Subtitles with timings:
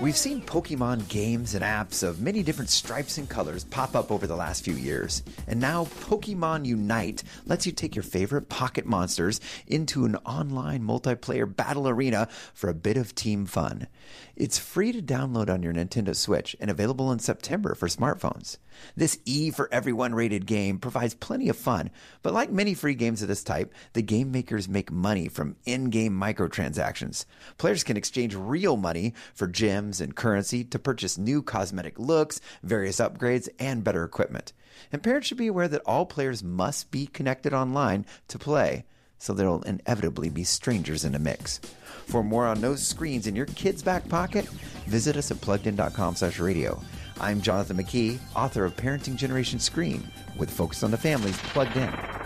[0.00, 4.28] We've seen Pokemon games and apps of many different stripes and colors pop up over
[4.28, 5.24] the last few years.
[5.48, 11.52] And now Pokemon Unite lets you take your favorite pocket monsters into an online multiplayer
[11.52, 13.88] battle arena for a bit of team fun.
[14.36, 18.58] It's free to download on your Nintendo Switch and available in September for smartphones.
[18.96, 21.90] This E for everyone rated game provides plenty of fun,
[22.22, 26.12] but like many free games of this type, the game makers make money from in-game
[26.12, 27.24] microtransactions.
[27.56, 33.00] Players can exchange real money for gems and currency to purchase new cosmetic looks, various
[33.00, 34.52] upgrades, and better equipment.
[34.92, 38.84] And parents should be aware that all players must be connected online to play,
[39.18, 41.58] so there'll inevitably be strangers in the mix.
[42.06, 44.46] For more on those screens in your kid's back pocket,
[44.86, 46.80] visit us at pluggedin.com slash radio.
[47.20, 52.17] I'm Jonathan McKee, author of Parenting Generation Screen, with Focus on the Family's Plugged In.